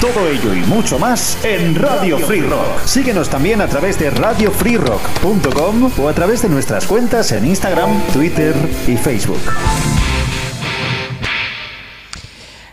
[0.00, 2.84] Todo ello y mucho más en Radio Free Rock.
[2.84, 8.54] Síguenos también a través de radiofreerock.com o a través de nuestras cuentas en Instagram, Twitter
[8.86, 9.40] y Facebook.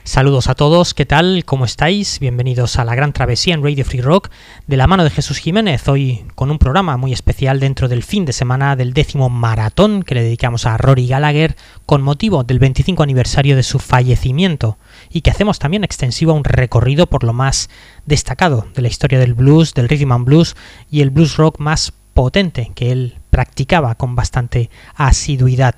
[0.04, 1.44] Saludos a todos, ¿qué tal?
[1.46, 2.20] ¿Cómo estáis?
[2.20, 4.30] Bienvenidos a la gran travesía en Radio Free Rock
[4.68, 8.26] de la mano de Jesús Jiménez, hoy con un programa muy especial dentro del fin
[8.26, 11.56] de semana del décimo maratón que le dedicamos a Rory Gallagher
[11.86, 14.78] con motivo del 25 aniversario de su fallecimiento
[15.14, 17.70] y que hacemos también extensivo a un recorrido por lo más
[18.06, 20.56] destacado de la historia del blues, del rhythm and blues
[20.90, 25.76] y el blues rock más potente que él practicaba con bastante asiduidad.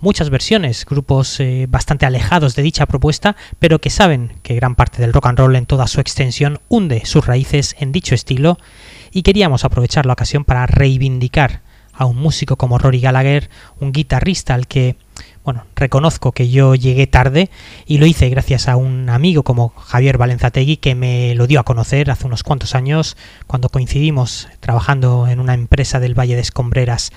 [0.00, 5.00] Muchas versiones, grupos eh, bastante alejados de dicha propuesta, pero que saben que gran parte
[5.00, 8.58] del rock and roll en toda su extensión hunde sus raíces en dicho estilo
[9.12, 11.62] y queríamos aprovechar la ocasión para reivindicar
[11.94, 13.48] a un músico como Rory Gallagher,
[13.80, 14.96] un guitarrista al que,
[15.44, 17.50] bueno, reconozco que yo llegué tarde
[17.86, 21.64] y lo hice gracias a un amigo como Javier Valenzategui que me lo dio a
[21.64, 27.12] conocer hace unos cuantos años cuando coincidimos trabajando en una empresa del Valle de Escombreras.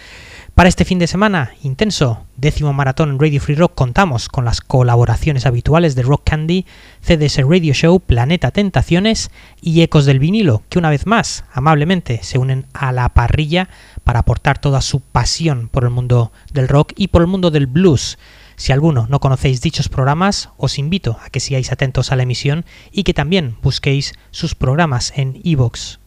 [0.56, 5.46] Para este fin de semana intenso, décimo maratón Radio Free Rock, contamos con las colaboraciones
[5.46, 6.66] habituales de Rock Candy,
[7.00, 9.30] CDS Radio Show, Planeta Tentaciones
[9.62, 13.70] y Ecos del Vinilo, que una vez más, amablemente, se unen a la parrilla
[14.08, 17.68] para aportar toda su pasión por el mundo del rock y por el mundo del
[17.68, 18.18] blues.
[18.56, 22.64] Si alguno no conocéis dichos programas, os invito a que sigáis atentos a la emisión
[22.90, 25.98] y que también busquéis sus programas en iVoox.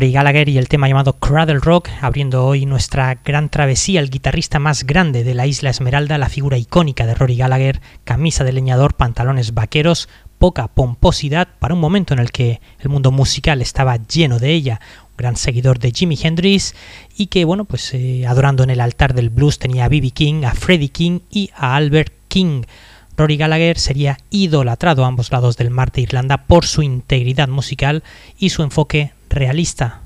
[0.00, 4.58] Rory Gallagher y el tema llamado Cradle Rock, abriendo hoy nuestra gran travesía, el guitarrista
[4.58, 8.94] más grande de la isla Esmeralda, la figura icónica de Rory Gallagher, camisa de leñador,
[8.94, 10.08] pantalones vaqueros,
[10.38, 14.80] poca pomposidad para un momento en el que el mundo musical estaba lleno de ella,
[15.10, 16.74] un gran seguidor de Jimi Hendrix
[17.18, 20.12] y que, bueno, pues eh, adorando en el altar del blues tenía a B.B.
[20.12, 22.62] King, a Freddie King y a Albert King.
[23.18, 28.02] Rory Gallagher sería idolatrado a ambos lados del mar de Irlanda por su integridad musical
[28.38, 30.00] y su enfoque realista.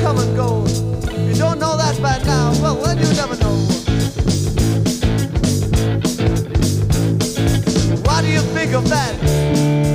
[0.00, 0.64] Come and go.
[1.16, 3.56] You don't know that by now, well, well, you never know.
[8.04, 9.14] What do you think of that?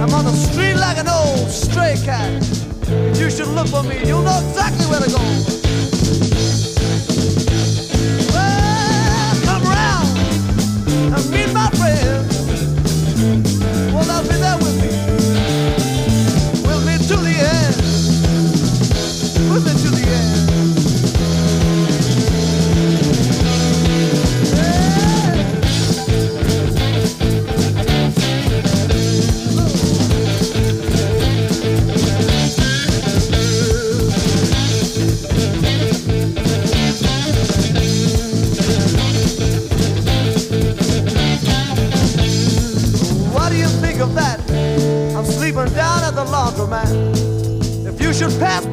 [0.02, 2.30] I'm on the street like an old stray cat.
[2.88, 5.22] If you should look for me, you'll know exactly where to go.
[8.34, 10.18] Well, come round
[11.16, 12.34] and meet my friends.
[13.94, 14.61] Well, I'll be there
[48.42, 48.71] past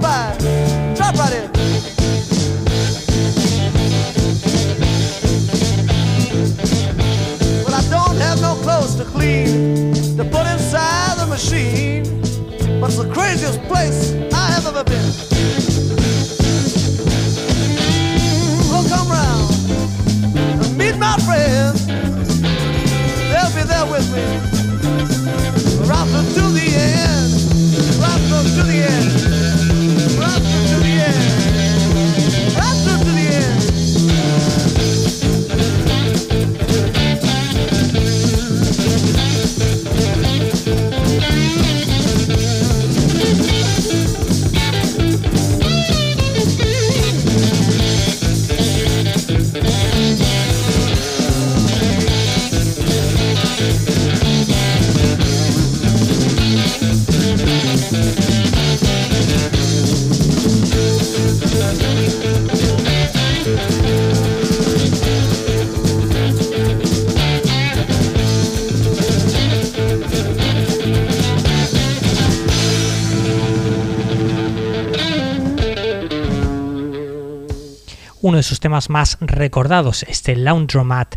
[78.69, 81.15] temas más recordados, este Laundromat,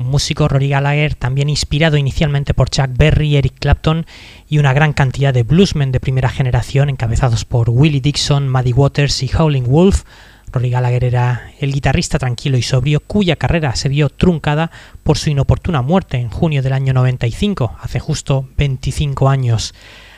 [0.00, 4.04] un músico Rory Gallagher también inspirado inicialmente por Chuck Berry, Eric Clapton
[4.48, 9.22] y una gran cantidad de bluesmen de primera generación encabezados por Willie Dixon, Muddy Waters
[9.22, 10.02] y Howling Wolf.
[10.50, 14.72] Rory Gallagher era el guitarrista tranquilo y sobrio cuya carrera se vio truncada
[15.04, 19.72] por su inoportuna muerte en junio del año 95, hace justo 25 años.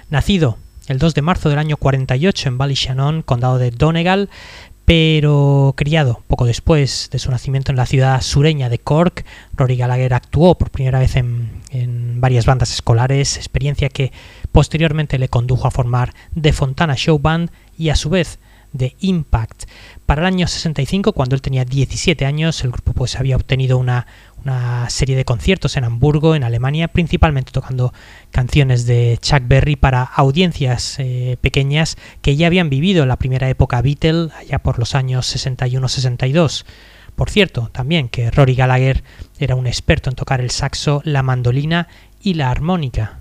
[0.09, 0.57] Nacido
[0.91, 4.29] el 2 de marzo del año 48 en Ballyshannon, condado de Donegal,
[4.91, 10.15] pero criado poco después de su nacimiento en la ciudad sureña de Cork, Rory Gallagher
[10.15, 11.61] actuó por primera vez en,
[12.21, 14.11] varias bandas escolares, experiencia que
[14.51, 18.41] posteriormente le condujo a formar The Fontana Show Band y a su vez
[18.77, 19.67] The Impact.
[20.07, 24.09] Para el año 65, cuando él tenía 17 años, el grupo pues había obtenido una,
[24.45, 27.93] una serie de conciertos en Hamburgo, en Alemania, principalmente tocando
[28.31, 33.83] canciones de Chuck Berry para audiencias eh, pequeñas que ya habían vivido la primera época
[33.83, 36.65] Beatle, allá por los años 61-62.
[37.17, 39.03] Por cierto, también que Rory Gallagher
[39.39, 41.89] era un experto en tocar el saxo, la mandolina
[42.23, 43.21] y la armónica.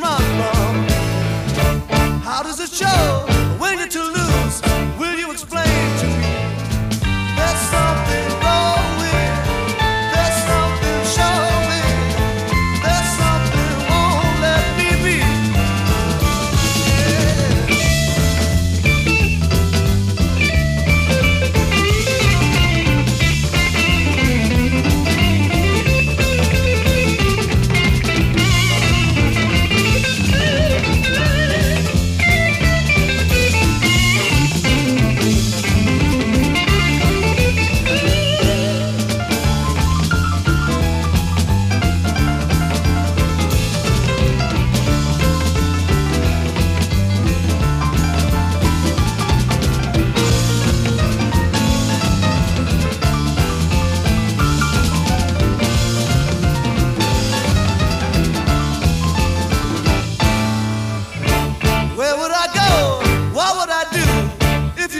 [0.00, 0.88] smartphone.
[2.22, 3.39] How does it show?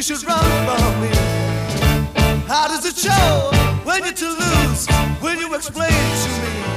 [0.00, 1.08] You should run from me?
[2.46, 3.50] How does it show
[3.84, 4.88] when you're to lose?
[5.20, 6.69] Will you explain to me?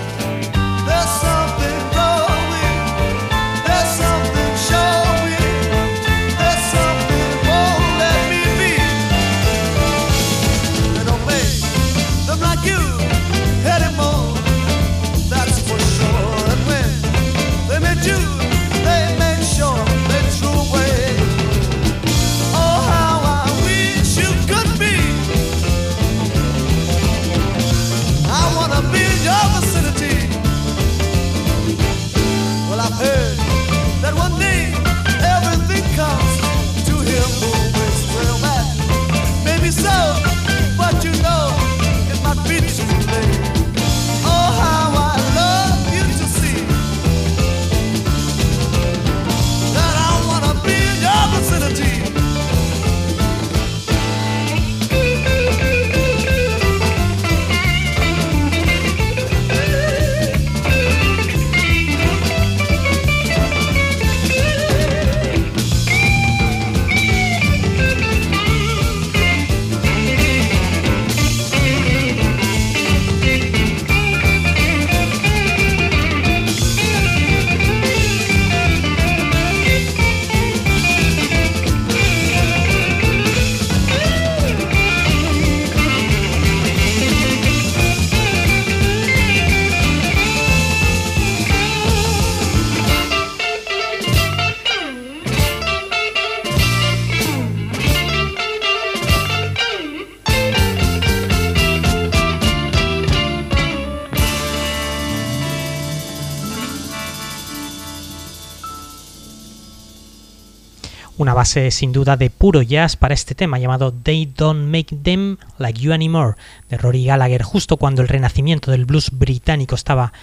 [111.33, 115.81] Base sin duda de puro jazz para este tema llamado They Don't Make Them Like
[115.81, 116.35] You Anymore
[116.69, 117.43] de Rory Gallagher.
[117.43, 120.13] Justo cuando el renacimiento del blues británico estaba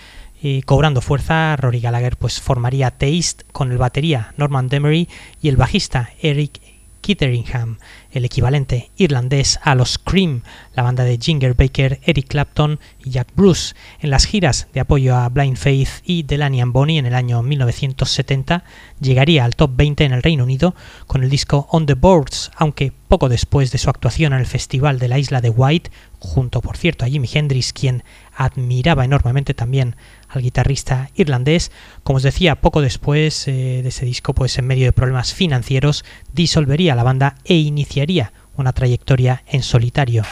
[0.43, 5.09] eh, cobrando fuerza, Rory Gallagher pues formaría Taste con el batería Norman Demery
[5.43, 6.61] y el bajista Eric
[7.01, 7.79] Kitteringham,
[8.13, 10.43] el equivalente irlandés a los Cream,
[10.75, 13.75] la banda de Ginger Baker, Eric Clapton y Jack Bruce.
[14.01, 17.43] En las giras de apoyo a Blind Faith y Delaney and Bonnie en el año
[17.43, 18.65] 1970,
[19.01, 20.75] llegaría al top 20 en el Reino Unido
[21.07, 24.99] con el disco On the Boards, aunque poco después de su actuación en el Festival
[24.99, 28.05] de la Isla de White, junto por cierto a Jimi Hendrix, quien
[28.37, 29.97] admiraba enormemente también
[30.31, 31.71] al guitarrista irlandés.
[32.03, 36.05] Como os decía, poco después eh, de ese disco, pues en medio de problemas financieros,
[36.33, 40.23] disolvería la banda e iniciaría una trayectoria en solitario.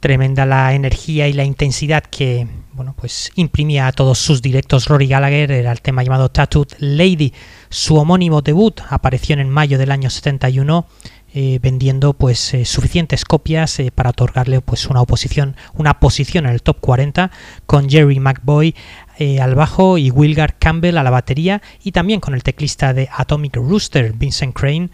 [0.00, 5.06] Tremenda la energía y la intensidad que bueno, pues imprimía a todos sus directos Rory
[5.06, 7.34] Gallagher, era el tema llamado Tattooed Lady.
[7.68, 10.86] Su homónimo debut apareció en mayo del año 71
[11.32, 16.50] eh, vendiendo pues eh, suficientes copias eh, para otorgarle pues una oposición una posición en
[16.50, 17.30] el top 40
[17.66, 18.74] con Jerry McBoy
[19.40, 23.54] al bajo y Wilgar Campbell a la batería y también con el teclista de Atomic
[23.56, 24.88] Rooster Vincent Crane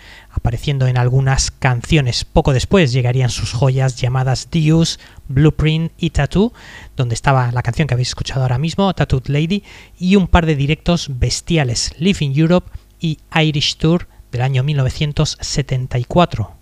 [0.46, 6.52] apareciendo en algunas canciones poco después llegarían sus joyas llamadas Deus, Blueprint y Tattoo
[6.96, 9.64] donde estaba la canción que habéis escuchado ahora mismo Tattooed Lady
[9.98, 16.52] y un par de directos bestiales Living Europe y Irish Tour del año 1974.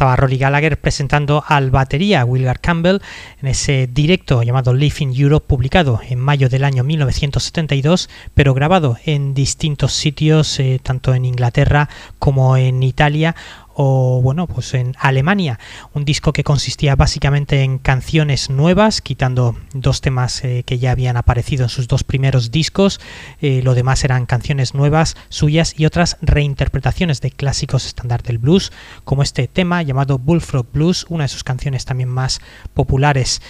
[0.00, 3.02] Estaba Rory Gallagher presentando al batería Wilgar Campbell
[3.42, 8.96] en ese directo llamado Live in Europe publicado en mayo del año 1972 pero grabado
[9.04, 13.36] en distintos sitios eh, tanto en Inglaterra como en Italia
[13.74, 15.58] o bueno pues en Alemania.
[15.92, 21.16] Un disco que consistía básicamente en canciones nuevas quitando dos temas eh, que ya habían
[21.16, 23.00] aparecido en sus dos primeros discos.
[23.40, 28.72] Eh, lo demás eran canciones nuevas suyas y otras reinterpretaciones de clásicos estándar del blues
[29.04, 32.40] como este tema llamado Bullfrog Blues una de sus canciones también más
[32.74, 33.42] populares.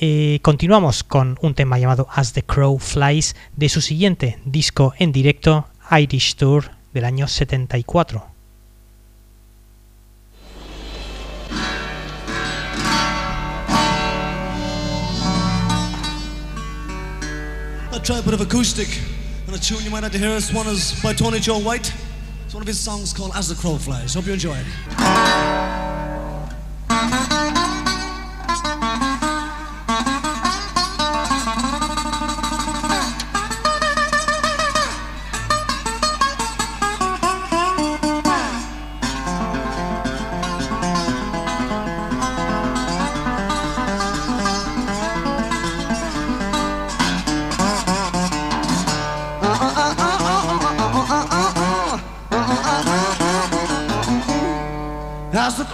[0.00, 5.10] Eh, continuamos con un tema llamado As the Crow Flies de su siguiente disco en
[5.10, 8.27] directo Irish Tour del año 74
[17.98, 18.86] I'll try a bit of acoustic
[19.48, 20.30] and a tune you might like to hear.
[20.30, 21.92] This one is by Tony Joe White.
[22.44, 24.14] It's one of his songs called As the Crow Flies.
[24.14, 24.66] Hope you enjoy it.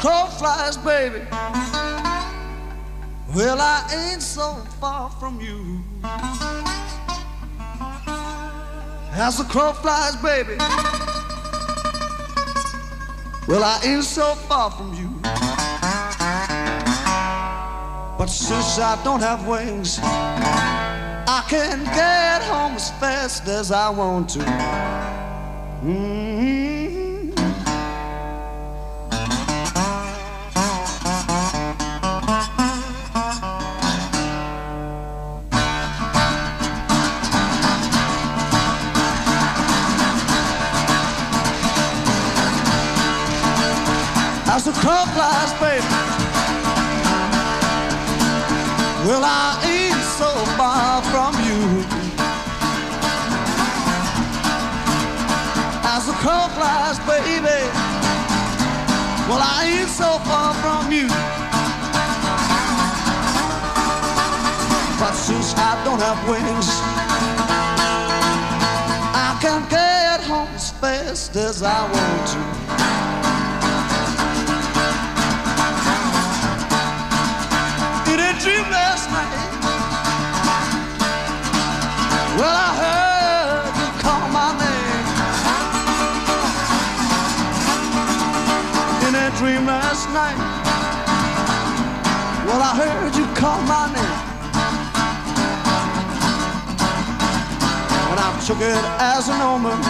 [0.05, 1.23] Crow flies, baby.
[3.35, 5.83] Well, I ain't so far from you.
[9.13, 10.57] As the crow flies, baby.
[13.49, 15.09] Well, I ain't so far from you.
[18.19, 24.29] But since I don't have wings, I can get home as fast as I want
[24.35, 25.04] to.
[59.95, 61.07] So far from you.
[64.99, 66.69] But since I don't have wings,
[69.15, 72.64] I can get home as fast as I want to.
[98.47, 99.73] Took it as an omen.
[99.73, 99.81] And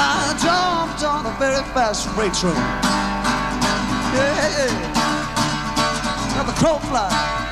[0.00, 2.54] I jumped on a very fast freight train.
[4.14, 4.70] Yeah.
[6.36, 7.47] Now the crow fly.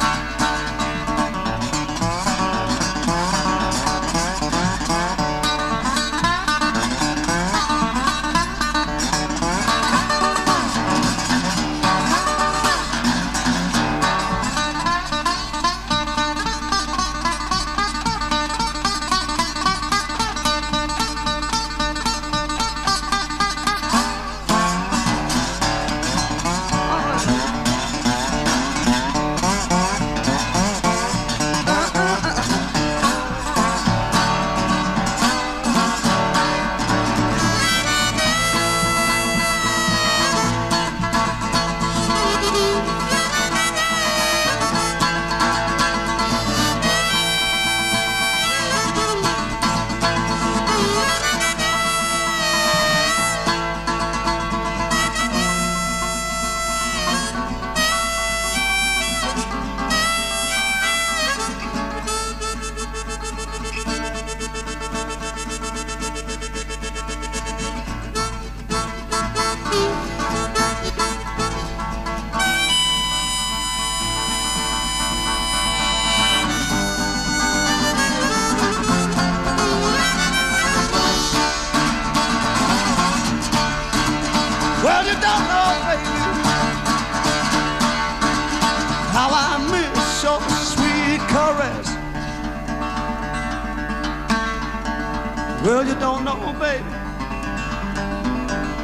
[95.65, 96.83] Well, you don't know, baby,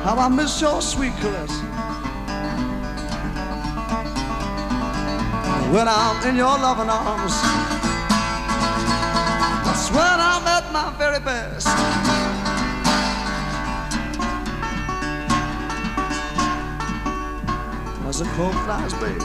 [0.04, 1.50] how I miss your sweet caress.
[5.72, 7.32] When I'm in your loving arms,
[9.64, 11.68] that's when I'm at my very best.
[18.08, 19.24] As a crow flies, baby,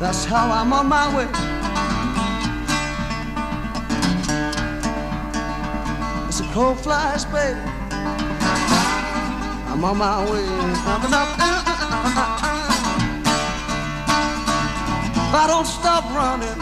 [0.00, 1.51] that's how I'm on my way.
[6.52, 7.58] Crow flies, baby,
[9.72, 10.44] I'm on my way.
[15.16, 16.60] If I don't stop running,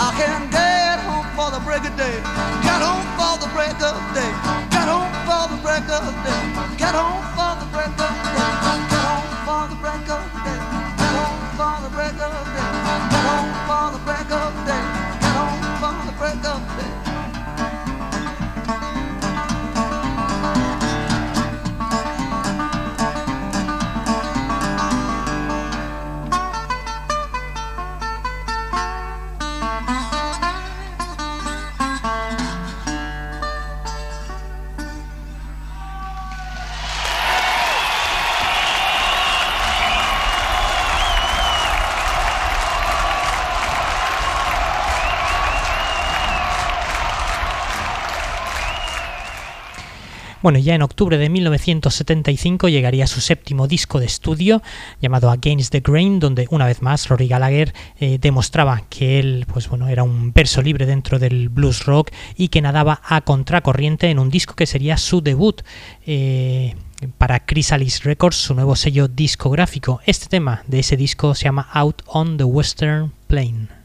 [0.00, 2.16] I can get home for the break of day.
[2.64, 4.32] Get home for the break of day.
[4.72, 6.42] Get home for the break of day.
[6.78, 7.27] Get home
[50.48, 54.62] Bueno, ya en octubre de 1975 llegaría su séptimo disco de estudio
[54.98, 59.68] llamado Against the Grain, donde una vez más Rory Gallagher eh, demostraba que él, pues
[59.68, 64.18] bueno, era un verso libre dentro del blues rock y que nadaba a contracorriente en
[64.18, 65.60] un disco que sería su debut.
[66.06, 66.74] Eh,
[67.18, 70.00] para Chrysalis Records, su nuevo sello discográfico.
[70.06, 73.77] Este tema de ese disco se llama Out on the Western Plain.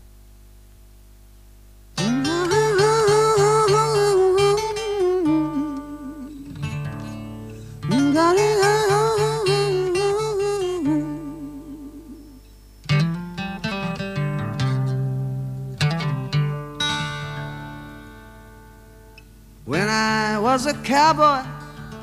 [20.53, 21.41] Was a cowboy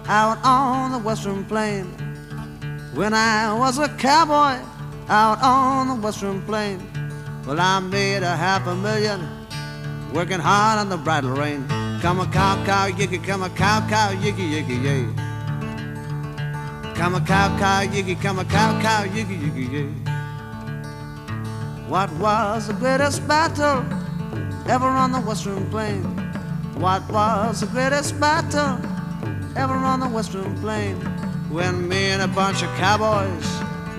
[0.08, 1.84] out on the western plain.
[2.94, 4.58] When I was a cowboy
[5.08, 6.80] out on the western plain.
[7.46, 9.20] Well, I made a half a million
[10.12, 11.64] working hard on the bridle rein.
[12.02, 15.06] Come a cow, cow, yicky, come a cow, cow, yicky, yicky, yay.
[16.96, 19.90] Come a cow, cow, yicky, come a cow, cow, yicky, yicky, yay.
[21.88, 23.84] What was the greatest battle
[24.68, 26.19] ever on the western plain?
[26.80, 28.80] What was the greatest battle
[29.54, 30.96] ever on the western plain?
[31.50, 33.46] When me and a bunch of cowboys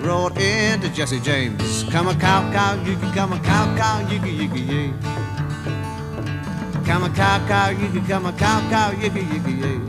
[0.00, 1.84] rode into Jesse James.
[1.90, 4.92] Come a cow, cow, yicky, come a cow, cow, yicky, yicky, yay.
[6.84, 9.78] Come a cow, cow, yicky, come a cow, cow, yicky, yicky, yay.
[9.78, 9.81] Now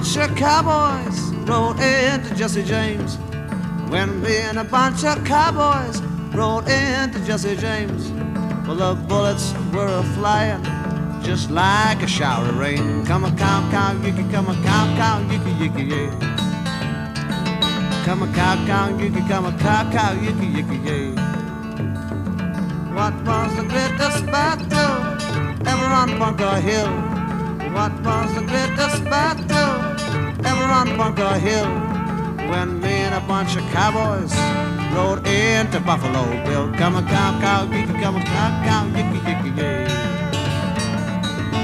[0.00, 3.18] bunch of cowboys rode into Jesse James.
[3.90, 6.00] When me and a bunch of cowboys
[6.34, 8.10] rode into Jesse James.
[8.66, 10.64] Well, the bullets were a flying
[11.22, 13.04] just like a shower of rain.
[13.04, 16.10] Come a cow, cow, yicky, come a cow, cow, yicky, yicky, yeah.
[18.06, 21.12] Come a cow, cow, yicky, come a cow, cow, yicky, yicky, yeah.
[22.94, 26.90] What was the greatest battle ever on Bunker Hill?
[27.74, 29.49] What was the greatest battle
[30.80, 31.68] on Bunker Hill?
[32.48, 34.32] When me and a bunch of cowboys
[34.94, 36.72] rode into Buffalo Bill.
[36.74, 40.30] Come a cow, cow, yicky, come a cow, cow, yicky, yicky, yeah.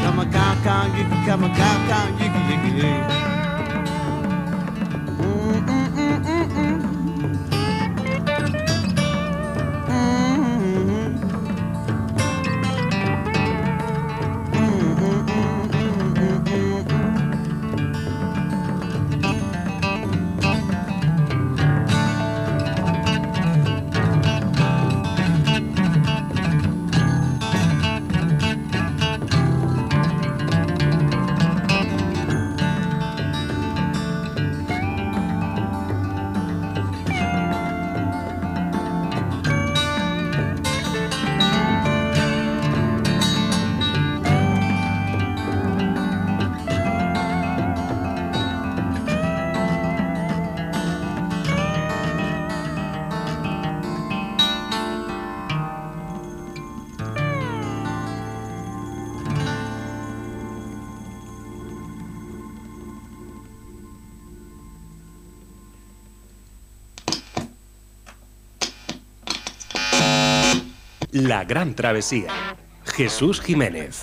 [0.04, 3.25] Come a cow, cow, yicky, come a cow, cow, yicky, yicky, yeah.
[71.18, 72.28] La Gran Travesía.
[72.84, 74.02] Jesús Jiménez.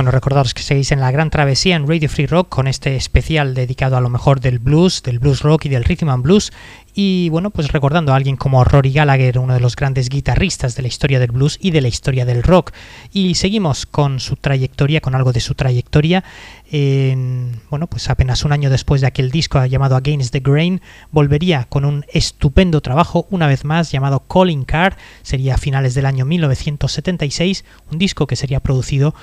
[0.00, 3.52] Bueno, recordaros que seguís en la gran travesía en Radio Free Rock con este especial
[3.52, 6.54] dedicado a lo mejor del blues, del blues rock y del rhythm and blues.
[6.94, 10.82] Y bueno, pues recordando a alguien como Rory Gallagher, uno de los grandes guitarristas de
[10.82, 12.72] la historia del blues y de la historia del rock.
[13.12, 16.24] Y seguimos con su trayectoria, con algo de su trayectoria.
[16.72, 20.80] bueno, pues apenas un año después de aquel disco llamado Against the Grain,
[21.12, 24.94] volvería con un estupendo trabajo, una vez más, llamado Calling Card.
[25.22, 29.14] Sería a finales del año 1976, un disco que sería producido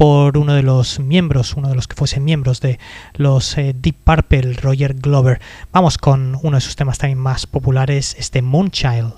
[0.00, 2.78] por uno de los miembros, uno de los que fuesen miembros de
[3.16, 5.42] los eh, Deep Purple, Roger Glover.
[5.72, 9.12] Vamos con uno de sus temas también más populares, este Moonchild.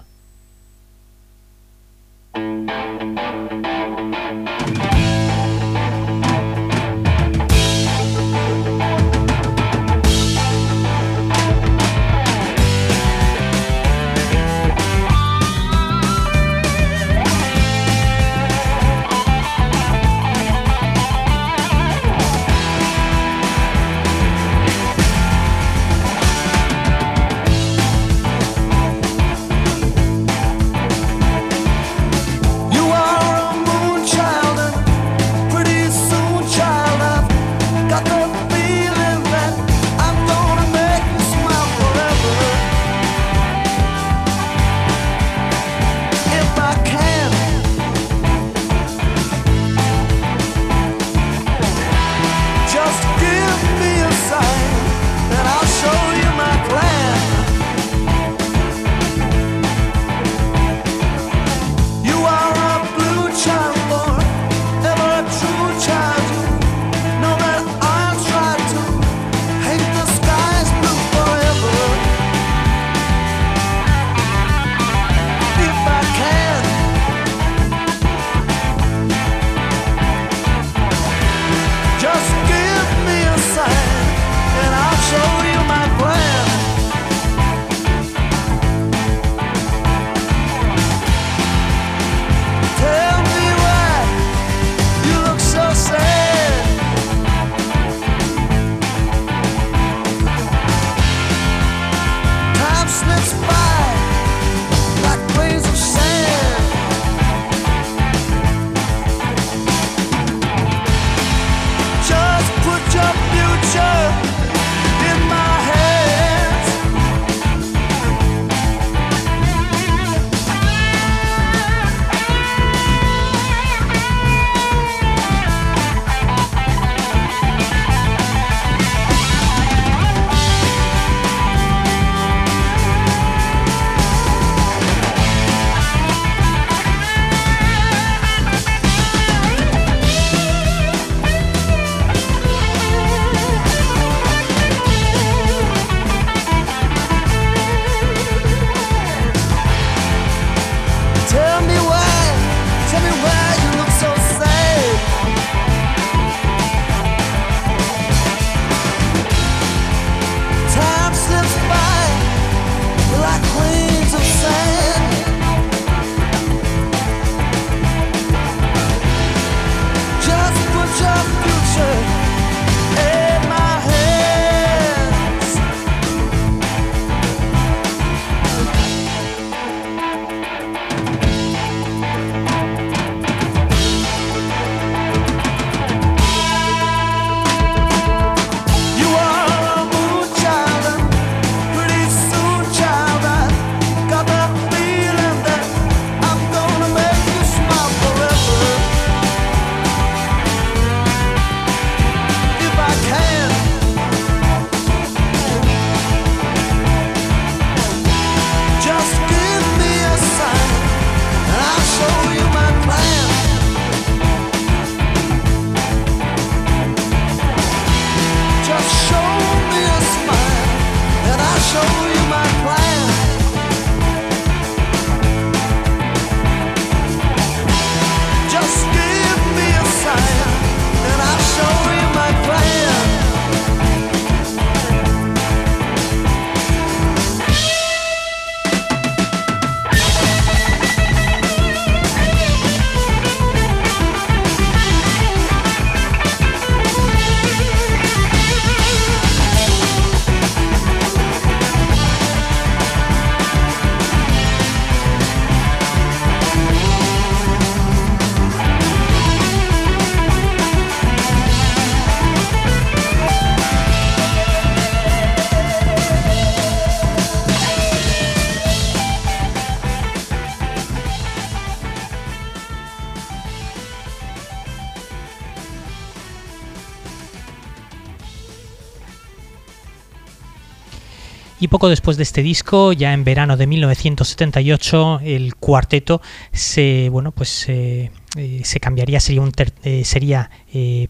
[281.72, 286.20] Poco después de este disco, ya en verano de 1978, el cuarteto
[286.52, 289.52] se, bueno, pues eh, eh, se cambiaría, sería, un
[289.84, 290.50] eh, sería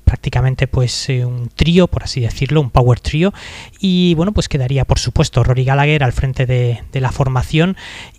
[0.05, 3.33] prácticamente pues un trío, por así decirlo, un power trío.
[3.79, 7.77] Y bueno, pues quedaría, por supuesto, Rory Gallagher al frente de, la formación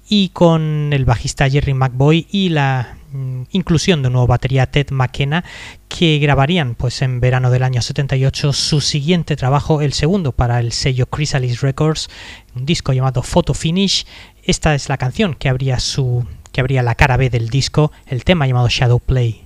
[0.07, 5.43] y con el bajista Jerry McBoy y la Mm, inclusión de nuevo batería Ted McKenna
[5.87, 10.71] que grabarían pues en verano del año 78 su siguiente trabajo, el segundo para el
[10.71, 12.09] sello Chrysalis Records,
[12.55, 14.07] un disco llamado Photo Finish.
[14.43, 18.23] Esta es la canción que habría su que habría la cara B del disco, el
[18.23, 19.42] tema llamado Shadow Play.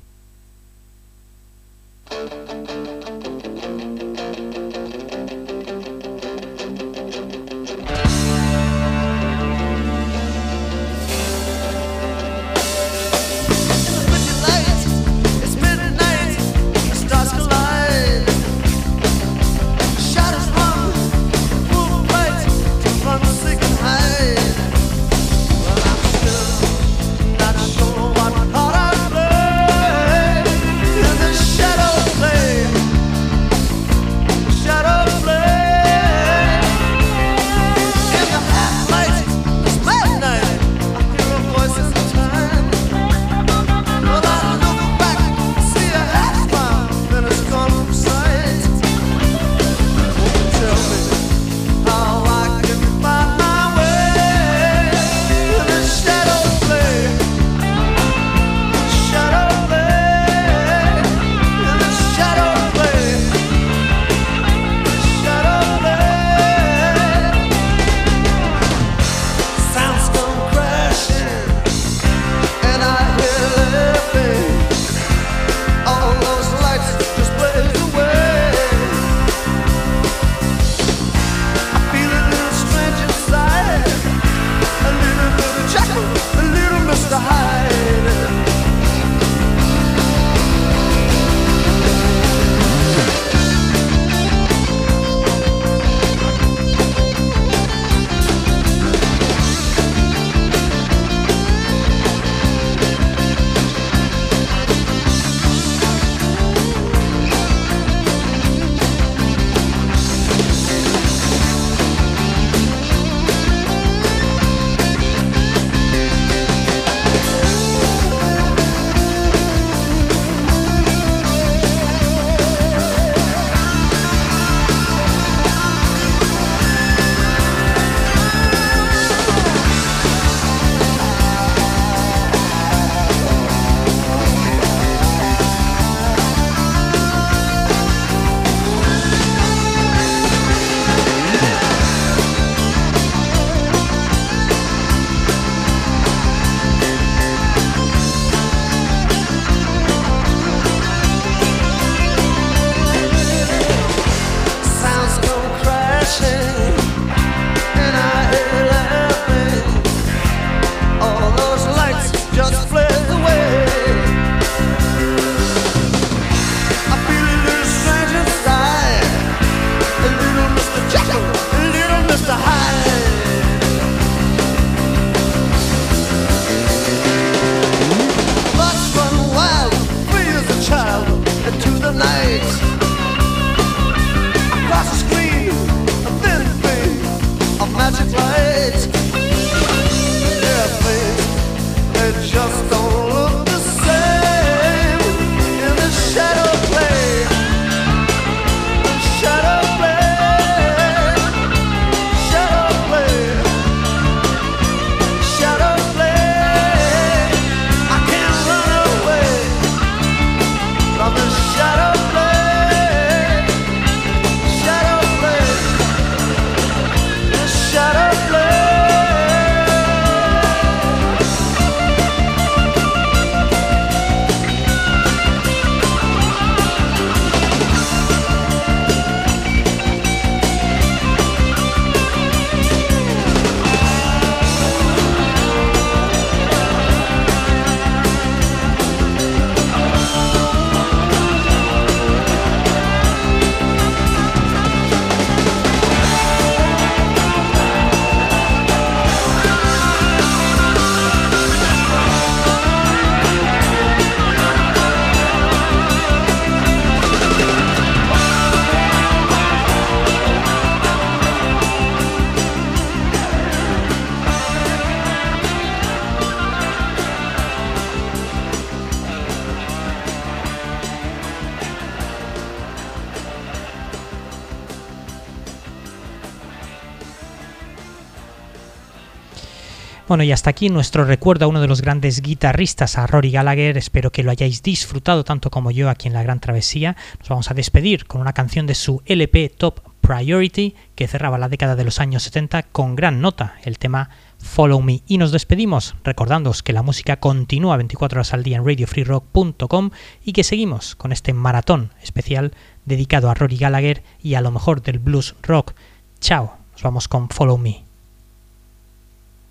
[280.08, 283.78] Bueno, y hasta aquí nuestro recuerdo a uno de los grandes guitarristas, a Rory Gallagher.
[283.78, 286.96] Espero que lo hayáis disfrutado tanto como yo aquí en la Gran Travesía.
[287.20, 291.50] Nos vamos a despedir con una canción de su LP Top Priority, que cerraba la
[291.50, 295.02] década de los años 70 con gran nota, el tema Follow Me.
[295.08, 299.90] Y nos despedimos recordándoos que la música continúa 24 horas al día en radiofreerock.com
[300.24, 302.54] y que seguimos con este maratón especial
[302.86, 305.74] dedicado a Rory Gallagher y a lo mejor del blues rock.
[306.22, 307.87] Chao, nos vamos con Follow Me.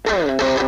[0.09, 0.63] Oh.